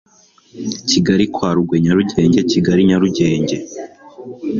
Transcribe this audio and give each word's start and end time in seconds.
Kigali 0.89 1.25
kwa 1.33 1.49
Rugwe 1.55 1.75
Nyarugenge 1.83 2.39
Kigali 2.51 2.81
Nyarugenge 2.89 3.57